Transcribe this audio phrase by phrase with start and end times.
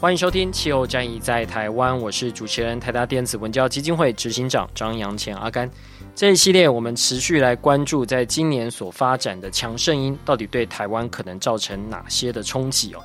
[0.00, 5.68] 欢迎收听《气候战役在台湾》，我是主持人台达电子文教基金会执行长张扬前阿甘。
[6.14, 13.00] 这一系列我们持续来关注，在今年所发展的强盛音到底对台湾可能造成哪些的冲击哦？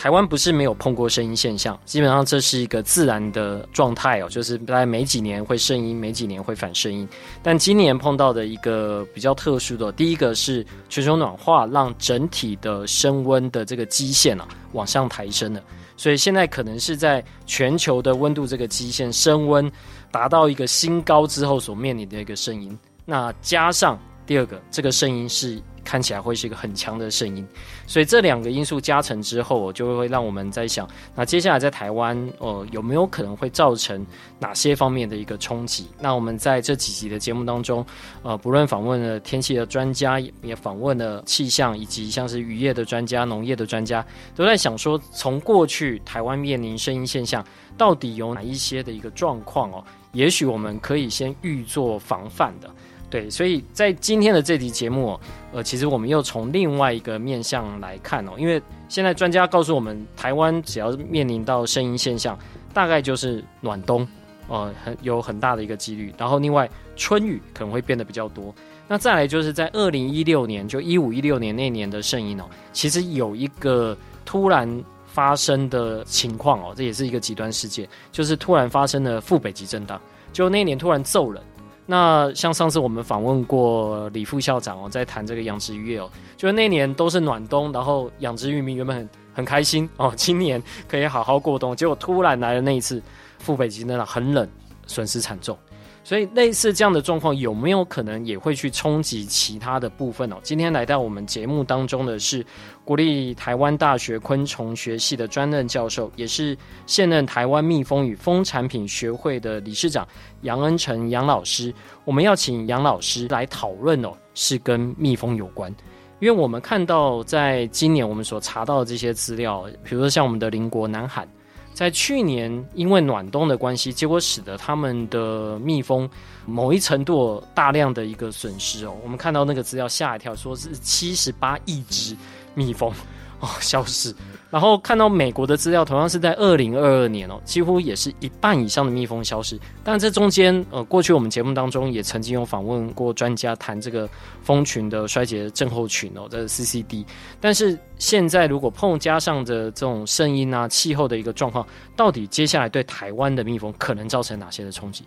[0.00, 7.06] 台湾不是没有碰过声音现象，基本上这是一个自然的状态哦，就是大概每几年会声音，每几年会反声音。
[7.42, 15.62] 但今年碰到的一个比较特殊的，第一个是全球暖化让整体的升温的这个基线啊往上抬升了。
[15.98, 19.70] 所以现在可能是在全球的温度这个基线升温
[20.10, 22.74] 达到一个新高之后所面临的一个声音。
[23.04, 25.60] 那加上第二个，这个声音是。
[25.84, 27.46] 看起来会是一个很强的声音，
[27.86, 34.06] 所以这两个因素加成之后，就会让我们在想，那接下来在台湾，呃，有没有可能会造成
[34.38, 35.88] 哪些方面的一个冲击？
[35.98, 37.84] 那我们在这几集的节目当中，
[38.22, 47.44] 呃，不论访问了天气的专家，也访问了气象，以及像是渔业的专家、农业的专家，都在想说，从过去台湾面临声音现象，
[47.76, 49.84] 到底有哪一些的一个状况哦？
[50.12, 52.68] 也许我们可以先预做防范的。
[53.10, 55.18] 对，所以在今天的这集节目，
[55.52, 62.38] 呃，其实我们又从另外一个面向来看哦，因为现在专家告诉我们，台湾只要面临到声音现象，
[62.72, 64.06] 大概就是暖冬，
[64.46, 66.14] 呃，很有很大的一个几率。
[66.16, 68.54] 然后另外春雨可能会变得比较多。
[68.86, 74.68] 那再来就是在二零一六年，就一五一六年那年的声音哦，其实有一个突然
[75.06, 80.00] 发生的情况哦，这也是一个极端事件，就是突然发生了副北极震荡，
[80.32, 81.42] 就那年突然骤冷。
[81.90, 93.02] 那像上次我们访问过李副校长哦，在谈这个养殖渔业哦，就是那年都是暖冬，然后养殖渔民原本很很开心哦，今年可以好好过冬，结果突然来了那一次
[93.40, 94.48] 副北极呢，很冷，
[94.86, 95.58] 损失惨重。
[96.02, 100.36] 所以类似这样的状况，有没有可能也会去冲击其他的部分哦？
[100.42, 102.44] 今天来到我们节目当中的是
[102.84, 106.56] 国立台湾大学昆虫学系的专任教授，也是
[106.86, 110.06] 现任台湾蜜蜂与蜂产品学会的理事长
[110.40, 111.72] 杨恩成杨老师。
[112.04, 115.70] 我们要请杨老师来讨论哦，是跟蜜蜂有关，
[116.18, 121.28] 因为我们看到在今年我们所查到的这些资料，比如说像我们的邻国南韩。
[121.72, 126.08] 在去年，因为暖冬的关系，结果使得他们的蜜蜂
[126.44, 128.94] 某一程度大量的一个损失哦。
[129.02, 132.16] 我们看到那个资料吓一跳，说是七十八亿只
[132.54, 132.92] 蜜蜂
[133.40, 134.14] 哦消失。
[134.50, 139.58] 然后看到美国的资料，同样是在二零二二年哦，几乎也是一半以上的蜜蜂消失。
[139.84, 144.08] 但这中间，呃，过去我们节目当中也曾经有访问过专家谈这个
[144.42, 147.04] 蜂群的衰竭症候群哦，这 CCD。
[147.40, 155.04] 但是现在如果碰加上的这种声音啊、气候的一个状况，到底接下来对台湾的蜜蜂可能造成哪些的冲击？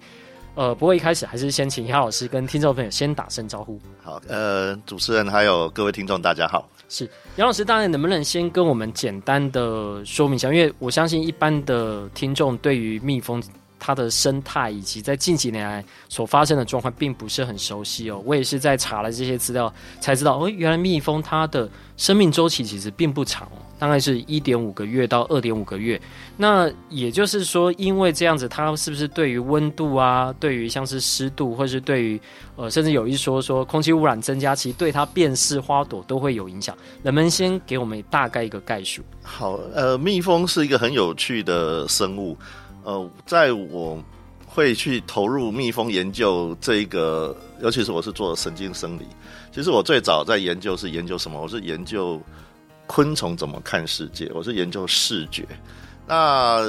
[0.55, 3.79] 呃，不过一开始还是先请杨老师跟听众朋友先打声招呼。
[4.03, 6.69] 好，呃，主持人还有各位听众，大家好。
[6.89, 10.53] 是杨老师，当然能不能先跟我们简单的说明一下？
[10.53, 13.41] 因为我相信一般的听众对于蜜蜂
[13.85, 18.21] 它的生态以及在近几年来所发生的状况并不是很熟悉哦。
[18.23, 23.45] 我也是在查了这些资料才知道，哦，原来蜜蜂它的生命周期其实并不长。
[23.79, 26.01] 大概是一点五个月到二点五个月，
[26.37, 32.21] 那也就是说，因为这样子，它是不是对于温度啊，对于像是湿度，或是对于
[32.55, 36.73] 呃，甚至有一说说空气污染增加，其实对它辨识花朵都会有影响。
[37.01, 39.01] 能不能先给我们大概一个概述？
[39.21, 42.37] 好，呃，蜜蜂是一个很有趣的生物，
[42.83, 44.01] 呃，在我
[44.45, 49.07] 会去投入蜜蜂研究这一个，尤其是我是做神经生理，
[49.51, 51.41] 其实我最早在研究是研究什么？
[51.41, 52.21] 我是研究。
[52.85, 54.29] 昆虫怎么看世界？
[54.35, 55.47] 我是研究视觉。
[56.05, 56.61] 那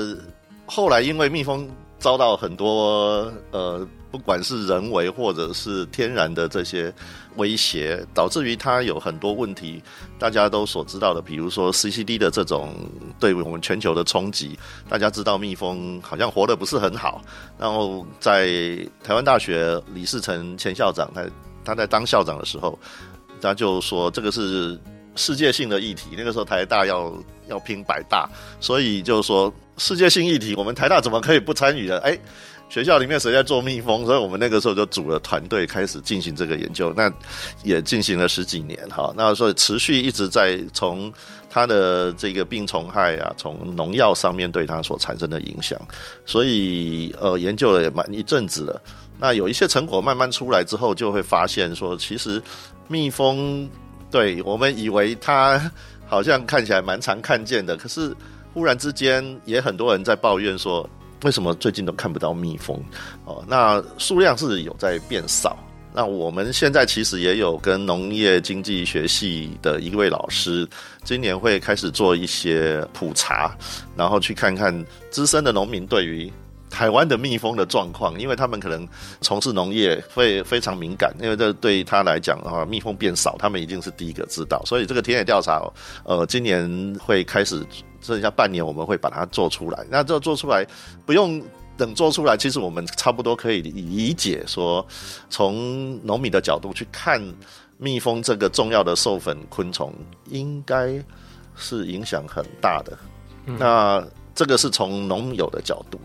[0.64, 1.68] 后来因为蜜蜂
[1.98, 6.94] 遭到很多呃不管是人为或者是天然的这些
[7.34, 9.82] 威胁，导致于它有很多问题，
[10.20, 12.76] 大家都所知道的，比如说 CCD 的这种
[13.18, 14.56] 对我们全球的冲击。
[14.88, 17.20] 大家知道蜜蜂好像活得不是很好，
[17.58, 18.46] 然后在
[19.02, 21.24] 台湾大学李士成前校长，他
[21.64, 22.78] 他在当校长的时候，
[23.40, 24.78] 他就说这个是
[25.16, 26.10] 世界性的议题。
[26.16, 27.12] 那个时候台大要
[27.48, 28.28] 要拼百大，
[28.60, 31.98] 所以就是说世界性议题，我们台大怎么可以不参与呢？
[31.98, 32.18] 哎。
[32.70, 34.06] 学校里面谁在做蜜蜂？
[34.06, 37.12] 所以我们那个时候就组了团队开始进行这个研究，那
[37.62, 39.12] 也进行了十几年哈。
[39.14, 41.12] 那所以持续一直在从
[41.50, 45.78] 它的这个病虫害啊，从农药上面对它所产生的影响，
[46.24, 48.82] 所以呃研究了也蛮一阵子了。
[49.20, 52.42] 那有一些成果慢慢出来之后，就会发现说，其实
[52.88, 53.68] 蜜蜂
[54.14, 55.60] 对我们以为它
[56.06, 58.14] 好像看起来蛮常看见的，可是
[58.52, 60.88] 忽然之间也很多人在抱怨说。
[61.24, 62.78] 为什么最近都看不到蜜蜂？
[63.24, 65.56] 哦，那数量是有在变少。
[65.94, 70.68] 那我们现在其实也有跟农业经济学系的一位老师，
[71.02, 73.56] 今年会开始做一些普查，
[73.96, 76.30] 然后去看看资深的农民对于
[76.74, 78.86] 台湾的蜜蜂的状况，因为他们可能
[79.20, 84.60] 从事农业会非常敏感，因为这对他来讲的话，蜜蜂变少，他们一定是第一个知道。
[84.66, 85.62] 所以这个田野调查，
[86.02, 87.64] 呃，今年会开始。
[88.04, 89.82] 剩下半年，我们会把它做出来。
[89.88, 90.62] 那这做出来
[91.06, 91.42] 不用
[91.74, 94.86] 等做出来，其实我们差不多可以理解说，
[95.30, 97.18] 从农民的角度去看
[97.78, 99.90] 蜜蜂这个重要的授粉昆虫，
[100.28, 101.02] 应该
[101.56, 102.98] 是影响很大的。
[103.46, 105.98] 那这个是从农友的角度，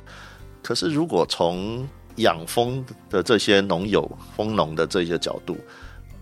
[0.62, 5.58] 可是如果从养蜂的这些农友、蜂农的这些角度，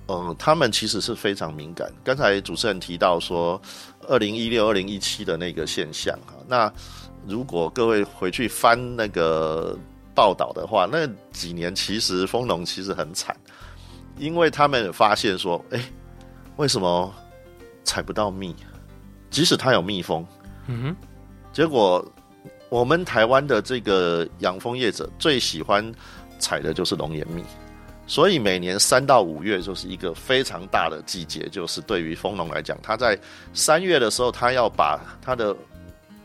[0.08, 1.92] 嗯，他们其实是非常敏感。
[2.04, 3.60] 刚才主持人提到说，
[4.08, 6.72] 二零一六、二零一七的那个现象哈，那
[7.26, 9.78] 如果各位回去翻那个
[10.16, 13.36] 报道的话，那几年其实蜂农其实很惨，
[14.18, 15.84] 因为他们发现说，哎，
[16.56, 17.14] 为什么
[17.84, 18.56] 采不到蜜？
[19.30, 20.26] 即使它有蜜蜂，
[20.68, 20.96] 嗯哼，
[21.52, 22.06] 结果
[22.70, 25.94] 我们台湾的这个养蜂业者最喜欢
[26.40, 27.44] 采的就是龙眼蜜。
[28.10, 33.20] 所以每年三到五月就是一个非常大的季节，就是对于蜂农来讲，他在
[33.54, 35.54] 三月的时候，他要把他的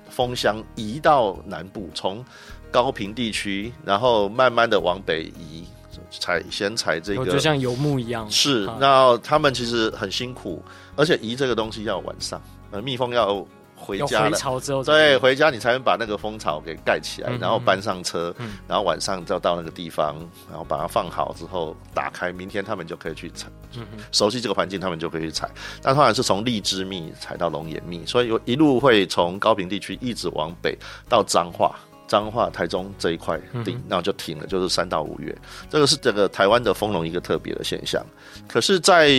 [0.09, 2.25] 蜂箱移到南部，从
[2.71, 5.65] 高屏地区，然后慢慢的往北移，
[6.09, 8.31] 采先采这个，就像游牧一样。
[8.31, 10.62] 是，那他们其实很辛苦，
[10.94, 12.41] 而且移这个东西要晚上，
[12.71, 13.44] 呃，蜜蜂要。
[13.82, 14.38] 回家了，
[14.84, 20.17] 对，回家你才能把那个蜂巢给盖起来，嗯、然后搬上车、嗯，然后晚上就到那个地方，
[20.49, 23.49] 然后把它放好之后打开，明天他们就可以去采。
[23.75, 25.50] 嗯、熟悉这个环境，他们就可以去采。
[25.82, 31.75] 那当然是从荔枝蜜采到龙眼蜜，所以一路会从高平地区一直往北到彰化、
[32.06, 35.37] 彰化、台中这一块地，然后就停了，就是三到五月。
[35.69, 38.05] 这个是整个台湾的蜂农一个特别的现象。
[38.46, 39.11] 可是，在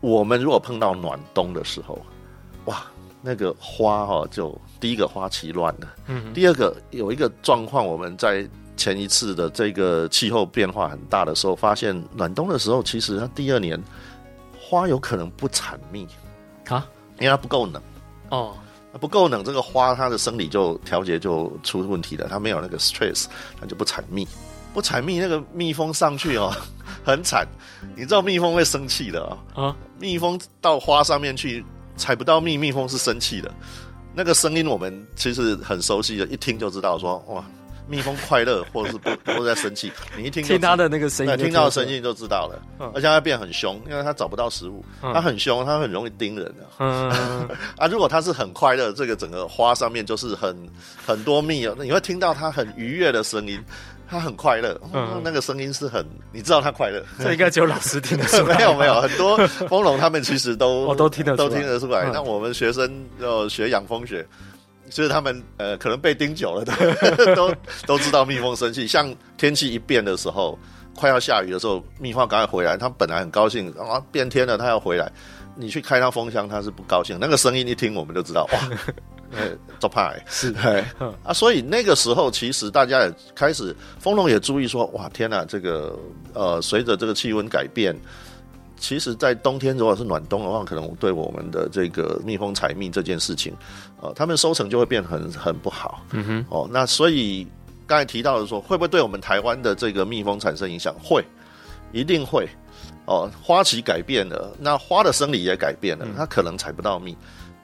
[0.00, 1.98] 我们如果碰到暖冬的时候，
[2.66, 2.84] 哇！
[3.26, 5.94] 那个花哈，就第一个花期乱了。
[6.06, 13.82] 嗯，第二个有一个状况，我们在前一次的这个气候变化很大的时候，发现暖冬的时候，其实它第二年
[14.56, 16.06] 花有可能不产蜜
[16.68, 16.86] 啊，
[17.18, 17.82] 因为它不够冷。
[18.28, 18.54] 哦，
[19.00, 23.26] 不够冷，这个花它的生理就调节就出问题了，它没有那个 stress，
[23.60, 24.28] 它就不产蜜。
[24.72, 26.54] 不产蜜，那个蜜蜂上去哦，
[27.02, 27.44] 很惨。
[27.96, 29.64] 你知道蜜蜂会生气的啊？
[29.64, 31.64] 啊，蜜蜂到花上面去。
[31.96, 33.50] 采不到蜜，蜜蜂是生气的，
[34.14, 37.44] 那个声音我们其实很熟悉的，一听就知道说哇，
[37.88, 46.66] 蜜蜂快乐或者是不 不在生气，你一听听它的那个声音，听到声音就知道了，嗯、而且它变很凶，因为它找不到食物，它、嗯、很凶，它很容易叮人的。
[46.78, 47.10] 嗯。
[47.78, 50.56] 啊，如果它是很快乐，这个整个花上面就是很
[51.06, 53.62] 很多蜜哦，你会听到它很愉悦的声音。
[54.08, 57.02] 他很快乐，嗯，那个声音是很，你知道他快乐。
[57.18, 58.56] 这应该只有老师听得出来。
[58.58, 59.36] 没有没有，很多
[59.68, 62.08] 蜂农他们其实都我都听得都听得出来。
[62.12, 64.26] 那、嗯、我们学生要学养蜂学，
[64.90, 67.54] 就是他们呃可能被叮久了，都 都
[67.86, 68.86] 都知道蜜蜂生气。
[68.86, 70.58] 像天气一变的时候，
[70.94, 75.10] 快要下雨的时候，蜜蜂赶快回来，它本来很高兴啊，变天了，它要回来。
[75.58, 77.18] 你去开它蜂箱，它是不高兴。
[77.18, 78.60] 那个声音一听，我们就知道哇。
[79.32, 80.84] 呃，做派是， 哎，
[81.22, 85.98] 啊，所以那个时候其实大家也开始，蜂农也注意说，哇，天哪，这个
[86.34, 87.96] 呃，随着这个气温改变，
[88.78, 93.54] 其实，在冬天如果是暖冬的话，可能对我们的这个蜜蜂采蜜这件事情，
[94.00, 96.02] 呃，他们收成就会变很很不好。
[96.12, 97.46] 嗯哼，哦，那所以
[97.86, 100.94] 刚才提到的说，会不会对我们台湾的这个蜜蜂产生影响？
[101.02, 101.24] 会，
[101.92, 102.48] 一定会。
[103.06, 107.16] 哦，花期改变了，那花的生理也改变了，它可能采不到蜜。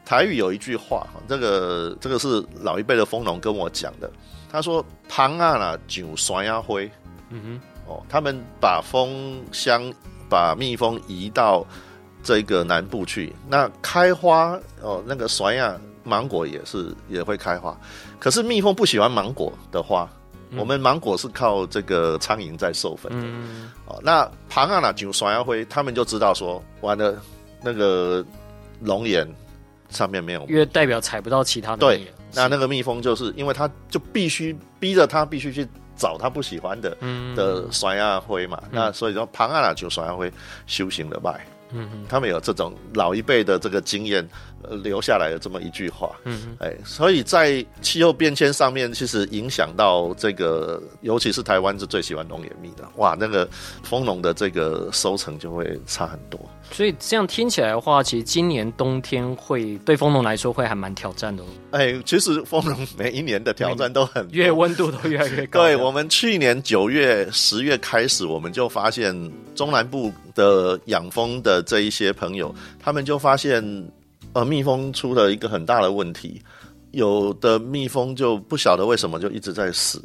[0.04, 4.10] 台语有一句话，这个这个是老一辈的蜂农跟我讲的。
[4.50, 6.90] 他说：“旁啊啦，上山啊灰。”
[7.30, 7.40] 嗯
[7.86, 9.92] 哼，哦，他们把蜂箱
[10.28, 11.66] 把蜜蜂移到
[12.22, 17.74] 这个南部去，那开花哦，那个酸呀芒果也是也会开花，
[18.18, 20.08] 可是蜜蜂不喜欢芒果的花。
[20.54, 27.16] 我们芒果是靠这个苍蝇在授粉的，嗯、哦，那旁啊那就酸芽灰，他们就知道说，完了
[27.62, 28.22] 那个
[28.82, 29.26] 龙眼
[29.92, 31.78] 上面没有，因为代表采不到其他的。
[31.78, 40.32] 对，那那个蜜蜂就是因为它就必须逼着它必须去找它不喜欢的、嗯、的酸亚灰嘛，嗯、那所以说旁阿拉就酸亚灰
[40.66, 41.46] 修行的卖。
[41.72, 44.26] 嗯，他们有这种老一辈的这个经验，
[44.62, 46.10] 呃，留下来的这么一句话。
[46.24, 53.48] 嗯哼，哎，所以在气候变迁上面，其实影响到这个，尤其是台湾是最喜欢龙眼蜜的，哇，那个
[53.82, 56.38] 蜂农的这个收成就会差很多。
[56.70, 61.42] 所以这样听起来的话，其实今年冬天会对蜂农来说会还蛮挑战的。
[61.72, 65.60] 哎，其实蜂农每一年的挑战都很越温度都越来越高。
[65.62, 69.14] 对，我们去年九月、十月开始，我们就发现
[69.54, 70.12] 中南部。
[70.34, 73.62] 的养蜂的这一些朋友，他们就发现，
[74.32, 76.42] 呃，蜜蜂出了一个很大的问题，
[76.90, 80.02] 有的蜜蜂就不晓得为什么就一直在死，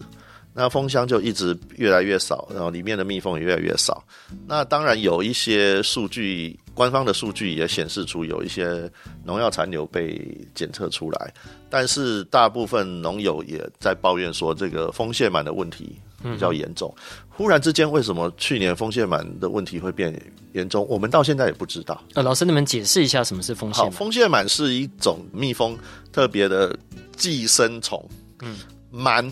[0.54, 4.04] 那蜂箱就一直越来越少，然后里面的蜜蜂也越来越少。
[4.48, 8.90] 那当然有一些数据，官方的数据也显示出有一些
[9.24, 10.20] 农药残留被
[10.54, 11.34] 检测出来，
[11.70, 16.94] 但是大部分农友也在抱怨说，这个蜂蟹螨的问题比较严重。
[17.38, 20.12] 忽然之间，为什么去年蜂蟹螨的问题会变
[20.54, 20.84] 严重？
[20.90, 22.02] 我们到现在也不知道。
[22.16, 23.92] 呃，老师，你们解释一下什么是蜂蟹螨？
[23.92, 25.78] 蜂蟹螨是一种蜜蜂
[26.12, 26.76] 特别的
[27.16, 28.04] 寄生虫。
[28.42, 28.58] 嗯，
[28.92, 29.32] 螨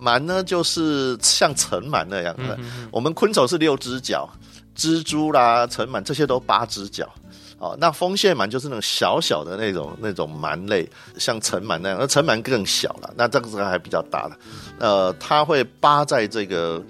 [0.00, 2.56] 螨呢，就是像尘螨那样的。
[2.58, 4.26] 嗯、我们昆虫是六只脚，
[4.74, 7.06] 蜘蛛啦、尘螨这些都八只脚。
[7.58, 13.12] 哦，那蜂蟹螨就是那种小小的那种那种螨类，像尘螨那样，那尘螨更小了。
[13.14, 14.38] 那这个是还比较大了。
[14.78, 16.82] 呃，它会扒在这个。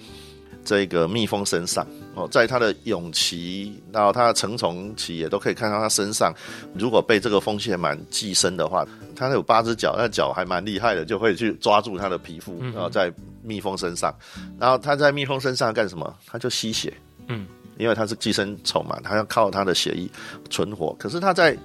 [0.70, 1.84] 这个蜜蜂身上
[2.14, 6.32] 哦，在它的蛹期，然后它的成虫期也都可以看到它身上。
[6.74, 8.86] 如果被这个蜂蟹螨寄生的话，
[9.16, 13.12] 它有八只脚，那脚还蛮厉害的，就会去抓住它的皮肤，然后在
[13.42, 14.14] 蜜蜂身上。
[14.60, 16.16] 然后它在蜜蜂身上干什么？
[16.24, 16.94] 它就吸血。
[17.26, 20.08] 嗯，因为它是寄生虫嘛，它要靠它的血液
[20.50, 20.94] 存活。
[21.00, 21.58] 可是它在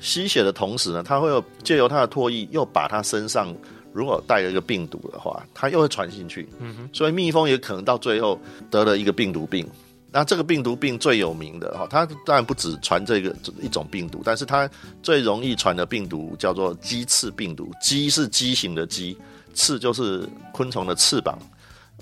[0.00, 3.54] 吸血的同时呢，它会有借由它的唾液，又把它身上。
[3.92, 8.40] 如果带了一个病毒的话，它又会传进去，嗯哼，所以蜜蜂也可能到最后
[8.70, 9.66] 得了一个病毒病。
[10.10, 14.68] 那这个病毒病最有名的哈，它当然不止传这个一种病毒，但是它
[15.02, 17.70] 最容易传的病毒叫做鸡翅病毒。
[17.80, 19.16] 鸡是畸形的鸡，
[19.52, 21.38] 翅就是昆虫的翅膀。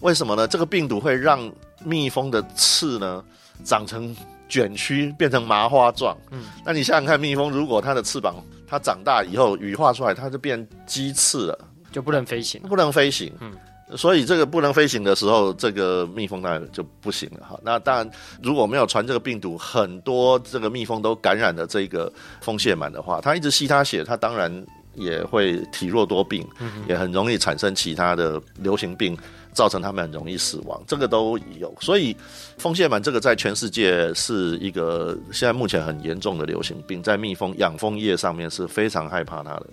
[0.02, 0.46] 为什么呢？
[0.46, 1.50] 这个病毒会让
[1.84, 3.24] 蜜蜂的翅呢
[3.64, 4.14] 长成
[4.48, 6.16] 卷曲，变成麻花状。
[6.30, 8.36] 嗯，那你想想看，蜜蜂如果它的翅膀
[8.68, 11.58] 它长大以后羽化出来，它就变鸡翅了。
[11.96, 13.32] 就不能飞行，不能飞行。
[13.40, 13.50] 嗯，
[13.96, 17.58] 所以这个不能飞行的时候，这个蜜蜂当然就不行了哈。
[17.64, 18.10] 那当然，
[18.42, 22.12] 如果没有传这个病毒，很多这个蜜蜂都感染了这个
[22.42, 24.52] 蜂蟹螨的话，它一直吸它血，它当然
[24.92, 26.46] 也会体弱多病，
[26.86, 29.16] 也很容易产生其他的流行病，
[29.54, 30.78] 造成它们很容易死亡。
[30.86, 32.14] 这个都有，所以
[32.58, 39.66] 蜂蟹螨这个在全世界是一个现在目前很严重的流行病，在蜜蜂养蜂业上面是非常害怕它的。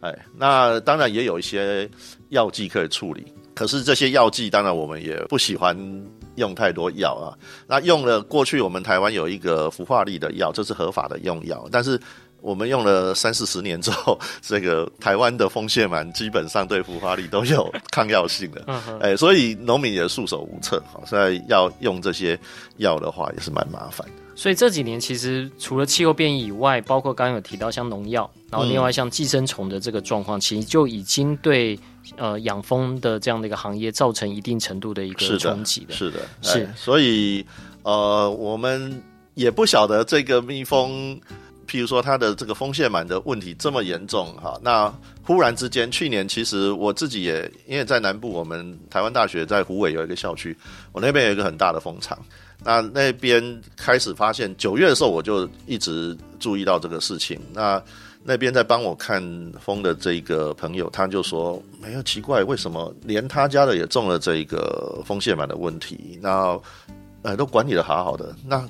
[0.00, 1.88] 哎，那当然也有一些
[2.28, 5.76] 药剂可以处理，可是这些药剂当然我们也不喜欢
[6.36, 7.32] 用太多药啊。
[7.66, 11.98] 那用了过去我们台湾有一个氟化力的药，这是合法的用药，但是
[12.42, 18.64] 我们用了三四十年之后，这个台湾的风蟹螨基本上对氟化力都有抗药性的，
[19.00, 20.80] 哎，所以农民也束手无策。
[20.92, 22.38] 好，现在要用这些
[22.76, 24.25] 药的话，也是蛮麻烦的。
[24.36, 31.76] 所以这几年其实除了气候变异以外，包括刚刚有提到像农药，然后另外像寄生虫的这个状况，嗯、其实就已经对
[32.18, 35.94] 呃养蜂的这样的一个行业造成一定程度的一个冲击的。
[35.94, 36.72] 是的，是，的是。
[36.76, 37.44] 所以
[37.82, 39.02] 呃，我们
[39.32, 41.18] 也不晓得这个蜜蜂，
[41.66, 44.60] 譬如说它的这个蜂蟹螨的问题这么严重哈。
[44.62, 50.54] 那忽然之间，去年其实我自己也因为在南部，我们台湾大学在湖尾有一个校区，
[50.92, 52.18] 我那边有一个很大的蜂场。
[52.64, 57.40] 那那边开始发现，九月的时候我就一直注意到这个事情。
[57.52, 57.82] 那
[58.24, 59.22] 那边在帮我看
[59.60, 66.18] 风的这个朋友，他就说：“没有奇怪，为什么连他家的也中了这个风蟹螨的问题？
[66.20, 66.58] 那
[67.22, 68.68] 呃都管理的好好的，那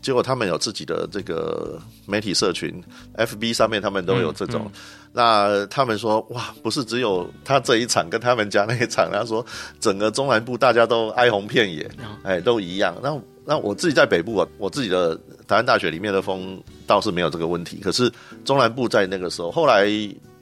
[0.00, 2.82] 结果他们有自己的这个媒体社群
[3.16, 4.62] ，FB 上面他们都有这种。
[4.64, 4.72] 嗯嗯、
[5.12, 9.44] 那他们说：哇，不是只有他这一场跟他们家那一场，他说
[9.78, 11.90] 整个中南部大家都哀鸿遍野，
[12.22, 12.96] 哎，都一样。
[13.02, 15.16] 那。”那我自己在北部啊，我自己的
[15.48, 18.12] 台湾大学里面的风倒是没有这个问题，可是
[18.44, 19.88] 中南部在那个时候，后来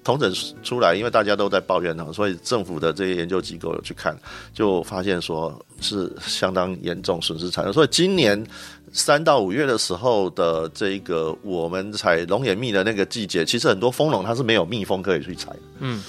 [0.08, 4.18] 重整出来，因为大家都在抱怨呢，所以政府的这些研究机构有去看，
[4.54, 7.70] 就发现说是相当严重损失产生。
[7.70, 8.42] 所以今年
[8.90, 15.54] 三到五月的时候的这个我们采龙眼蜜的那个季节，其实很多蜂农它是没有蜜蜂可以去采。
[15.80, 16.02] 嗯。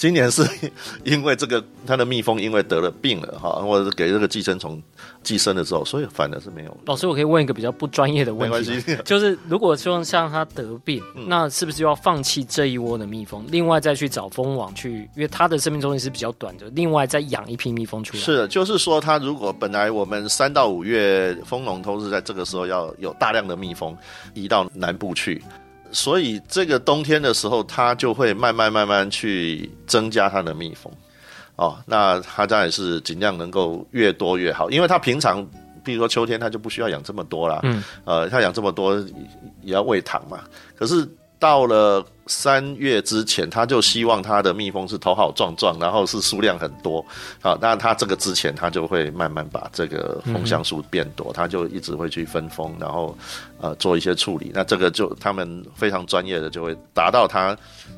[0.00, 0.42] 今年是
[1.04, 4.82] 因为这个它的蜜蜂因为得了病了哈，或者是给这个寄生虫
[5.22, 6.74] 寄生了之后，所以反而是没有。
[6.86, 15.00] 老师，我可以问一个比较不专业的问题，没关系， 就是如果说像它得病，嗯、那是不是要放弃这一窝的蜜蜂，另外再去找蜂王去？
[15.14, 18.22] 因为它的生命周期是比较短的，另外再养一批蜜蜂出来。
[18.22, 23.94] 是的，就是说，它如果本来我们三到五月蜂农都是在这个时候要有大量的蜜蜂
[24.32, 25.42] 移到南部去。
[25.92, 30.92] 所以这个冬天的时候，它就会慢慢慢慢去增加它的蜜蜂，
[31.56, 35.46] 哦，那它当然是尽量能够越多越好，因为它平常，
[35.84, 38.96] 比如说秋天，它就不需要养这么多啦，嗯，呃，它养这么多
[39.62, 40.40] 也要喂糖嘛，
[40.76, 41.08] 可是。
[41.40, 47.04] 到了三月之前，他就希望他的蜜蜂是头好壮壮，然后是数量很多。
[47.40, 53.16] 好，那他这个之前，他就会慢慢把这个蜂箱数变多，他就一直会去分蜂，然后
[53.58, 54.52] 呃做一些处理。
[54.54, 57.56] 那这个就他们非常专业的，就会达到他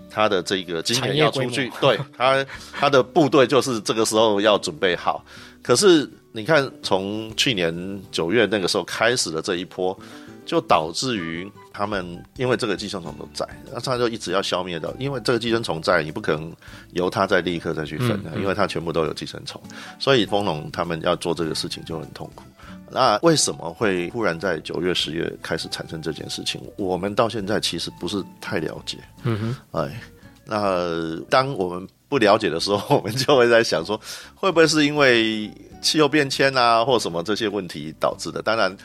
[0.09, 5.23] 他的这个今年要出去，对他他的部队就是这个时候要准备好。
[5.63, 9.99] 可是你看，从去年九月那个时候开始的这一波，
[10.47, 11.51] 就导致于。
[11.73, 14.93] 他们因为这个寄生虫都在，那他就一直要消灭掉。
[14.99, 16.53] 因为这个寄生虫在，你不可能
[16.93, 19.61] 由它再立刻再去分的，嗯嗯、因为它全部都有寄生虫，
[19.99, 22.45] 所以蜂农他们要做这个事情就很痛苦。
[22.91, 26.61] 那为什么会忽然在九月、十月开始产生这件事情？
[26.77, 28.99] 我们到现在其实不是太了解。
[29.23, 30.01] 嗯哼，哎，
[30.45, 33.99] 那当我们不了解的时候，我们就会在想说，
[34.35, 35.51] 会不会是因为
[35.81, 38.43] 气候变迁啊，或什么这些问题导致的？
[38.43, 38.77] 当然。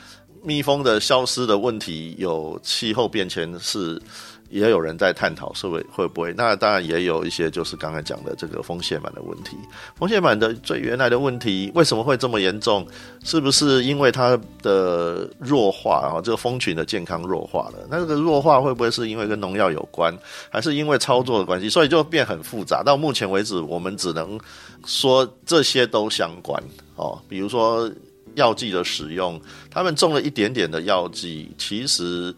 [0.47, 4.01] 蜜蜂的消失的问题，有气候变迁是，
[4.49, 6.33] 也有人在探讨是会会不会。
[6.37, 9.57] 那当然也有一些就是刚才讲的这个蜂蟹螨的问题。
[9.95, 12.87] 蜂蟹螨的最原来的问题为什么会这么严重？
[13.25, 16.23] 是不是因为它的弱化啊？
[16.23, 17.85] 这个蜂群的健康弱化了？
[17.89, 20.17] 那这个弱化会不会是因为跟农药有关，
[20.49, 21.69] 还是因为操作的关系？
[21.69, 22.81] 所以就变很复杂。
[22.81, 24.39] 到目前为止，我们只能
[24.85, 26.63] 说这些都相关
[26.95, 27.19] 哦。
[27.27, 27.91] 比如说。
[28.37, 32.33] 药剂的使用，他们中了一点点的药剂，其实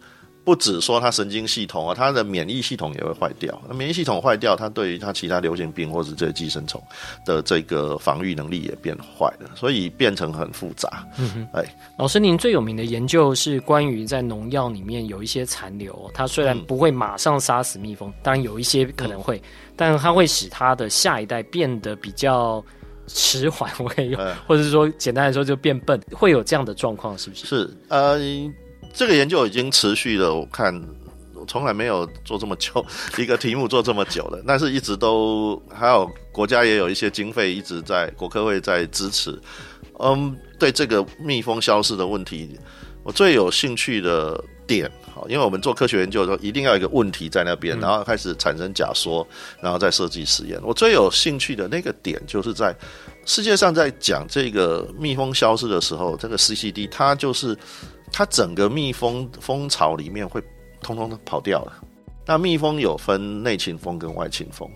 [0.46, 3.62] 不只说它神经系统啊，它的免疫系统也会坏掉。
[3.68, 6.82] 那免疫系统坏掉，它对于它其他流行病或者这些寄生虫
[7.26, 11.06] 的这个防御能力也变坏了，所以变成很复杂。
[11.20, 19.44] 嗯哼，哎，老师，您最有名的研究是关于在农药里面有一些残留，它虽然不会马上杀死蜜蜂，当然有一些可能会，嗯、
[19.76, 22.64] 但它会使它的下一代变得比较。
[23.10, 24.18] 迟缓会有，
[24.48, 27.46] 或者是说简单来说就变笨，会有这样的状况，是不是？
[27.46, 28.18] 是，呃，
[28.94, 30.74] 这个研究已经持续了，我看
[31.34, 32.86] 我从来没有做这么久
[33.18, 39.38] 一个题目做这么久了，但是一直都还有国家也有一些经费一直在国科会在支持。
[40.00, 42.58] 嗯，对这个蜜蜂消失的问题，
[43.04, 44.90] 我最有兴趣的点。
[45.28, 49.28] 因为我们做科学研究的时候，一定要有一个问题在那边，然后开始产生假说，
[49.62, 50.60] 然后再设计实验。
[50.64, 52.76] 我最有兴趣的那个点，就是在
[53.26, 57.58] 世界上在讲这个蜜蜂消失的时候，这个 CCD 它就是
[58.12, 60.42] 它整个蜜蜂蜂巢里面会
[60.82, 61.74] 通通都跑掉了。
[62.26, 64.70] 那蜜蜂有分内勤蜂跟外勤蜂，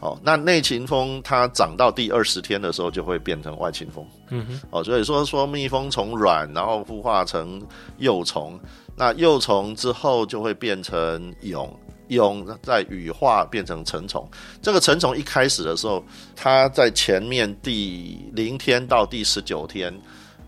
[0.00, 7.60] 哦，那内勤蜂它长到第二十天的时候就会变成外勤蜂，嗯哼，哦，所以说说蜜蜂从卵然后孵化成
[7.98, 8.58] 幼虫。
[8.96, 11.70] 那幼虫之后就会变成蛹，
[12.08, 14.28] 蛹在羽化变成成虫。
[14.60, 16.04] 这个成虫一开始的时候，
[16.36, 19.94] 它在前面第零天到第十九天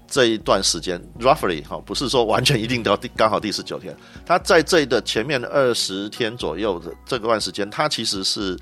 [0.06, 8.54] 这一段时间，roughly 哈，不是说完全一定到第刚好第十九天，它在这的前面二十天左右的这段时间，它其实是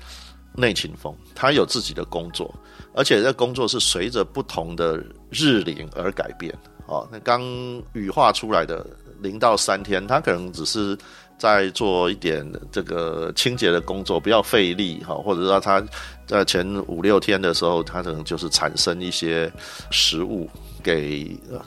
[0.55, 2.53] 内勤风，他有自己的工作，
[2.93, 4.97] 而且这工作是随着不同的
[5.29, 6.53] 日龄而改变。
[6.87, 7.41] 哦，那刚
[7.93, 8.85] 羽化出来的。
[9.21, 10.97] 零到三天，他可能只是
[11.41, 15.83] 在做一点这个清洁的工作，不要费力哈，或者说他
[16.27, 19.51] 在前五六天的时候，他可能就是产生一些
[19.89, 20.47] 食物
[20.83, 21.23] 给，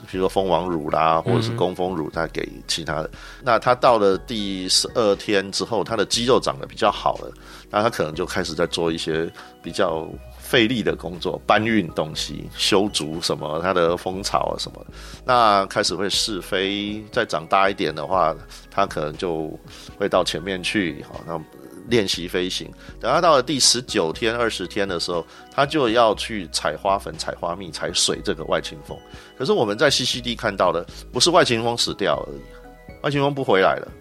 [0.09, 3.11] 比如说蜂王乳啦，或者是工蜂乳，再给其他的。
[3.43, 7.29] 那他到了第十二天之后，他的肌肉长得比较好了，
[7.69, 9.29] 那他可能就开始在做一些
[9.61, 10.07] 比较。
[10.55, 14.85] 费力的工作，搬运东西、修筑什么，它的蜂巢啊什么，
[15.25, 18.33] 那开始会试飞，再长大一点的话，
[18.71, 19.51] 它可能就
[19.97, 21.37] 会到前面去，好，那
[21.89, 22.71] 练习飞行。
[23.01, 28.21] 等它到了第十九天、二十天的时候，它就要去采花粉、采花蜜、采水。
[28.23, 28.97] 这个外勤蜂，
[29.37, 32.39] 可是我们在 CCD 看到的不是外勤蜂死掉而已，
[33.03, 33.91] 外勤蜂不回来了，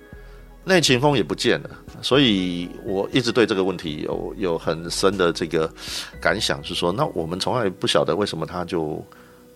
[0.67, 5.71] 内勤风也不见了，所以我一直对这个问题有有很深的这个
[6.21, 9.05] 感想，是说，那我们从来不晓得为什么他就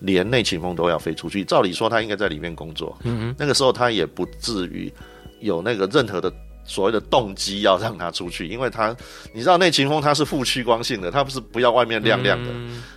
[0.00, 1.42] 连内勤风都要飞出去。
[1.42, 4.92] 照理说他应该在里面工作，嗯嗯，那个时候他也不至于
[5.40, 6.30] 有那个任何的
[6.64, 8.94] 所谓的动机要让他出去，因为他
[9.32, 12.50] 你知道内勤风它是负趋光性的，它不是不要外面亮亮的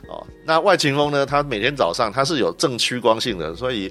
[0.10, 0.28] 哦。
[0.46, 3.90] 那外勤风呢，它每天早上它是有正趋光性的，所以。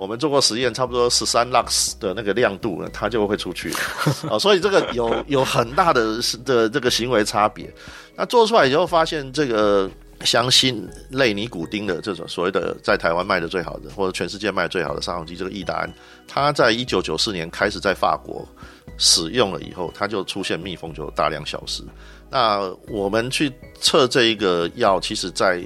[0.00, 3.70] 我们做过实验，差不多十三 lux 的那个亮度呢，它就会出去
[4.30, 7.70] 啊，所以这个有有很大的的这个行为差别。
[8.16, 9.90] 那做出来以后，发现这个
[10.22, 15.94] 相信类尼古丁的这种所谓的在台湾卖的最好的，或者全世界卖的最好的杀虫剂，这个易达安，
[16.26, 18.48] 它在一九九四年开始在法国
[18.96, 21.82] 使用了以后，它就出现蜜蜂就大量消失。
[22.30, 25.62] 那我们去测这一个药，其实在。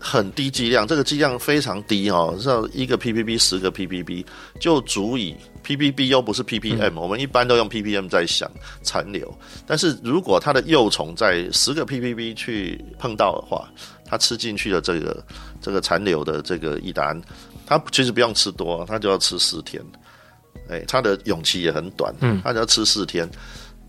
[0.00, 4.24] 很低剂量，这个剂量非常低哦，像一个 ppb 十个 ppb
[4.60, 5.34] 就足以
[5.64, 8.48] ppb 又不是 ppm，、嗯、我们一般都用 ppm 在想
[8.80, 13.68] 残留，但是如果它的幼虫在十个 ppb 去碰到的话，
[14.04, 15.24] 它吃进去的这个
[15.60, 17.20] 这个残留的这个易达安，
[17.66, 19.84] 它其实不用吃多，它就要吃四天，
[20.68, 23.28] 哎，它的蛹期也很短，嗯，它就要吃四天，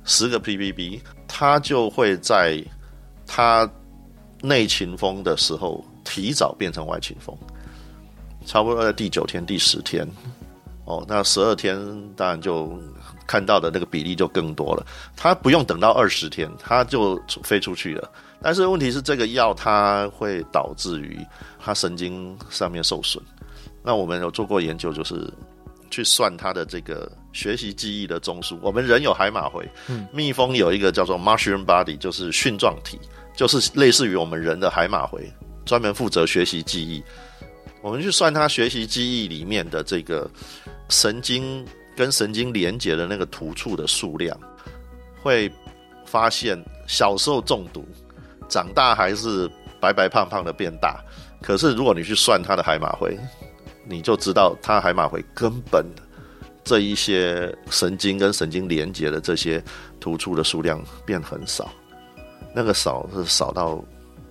[0.05, 2.59] 十个 ppb，它就会在
[3.27, 3.69] 它
[4.41, 5.85] 内勤风的时候。
[6.09, 7.37] 提早变成外勤风，
[8.43, 10.07] 差不多在第九天、第十天，
[10.85, 11.77] 哦，那十二天
[12.15, 12.75] 当然就
[13.27, 14.83] 看到的那个比例就更多了。
[15.15, 18.11] 它不用等到二十天，它就飞出去了。
[18.41, 21.19] 但是问题是，这个药它会导致于
[21.59, 23.23] 它神经上面受损。
[23.83, 25.31] 那我们有做过研究，就是
[25.91, 28.57] 去算它的这个学习记忆的中枢。
[28.63, 29.69] 我们人有海马回，
[30.11, 32.97] 蜜蜂有一个叫做 mushroom body，就是蕈状体，
[33.35, 35.31] 就是类似于我们人的海马回。
[35.69, 37.03] 专门负责学习记忆，
[37.83, 40.27] 我们去算它学习记忆里面的这个
[40.89, 41.63] 神经
[41.95, 44.35] 跟神经连接的那个突触的数量，
[45.21, 45.47] 会
[46.07, 47.87] 发现小时候中毒，
[48.47, 49.47] 长大还是
[49.79, 50.99] 白白胖胖的变大。
[51.39, 53.15] 可是如果你去算它的海马回，
[53.87, 55.85] 你就知道它海马回根本
[56.63, 59.63] 这一些神经跟神经连接的这些
[59.99, 61.69] 突触的数量变很少，
[62.55, 63.79] 那个少是少到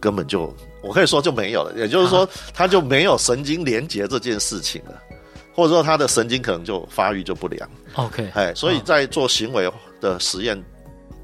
[0.01, 0.53] 根本就。
[0.89, 4.99] 我可以说就没有了，也就是说，他就没有神经连接这件事情了，
[5.55, 7.71] 或者说他的神经可能就发育就不良。
[7.93, 9.71] OK，哎，所以在做行为
[10.01, 10.59] 的实验，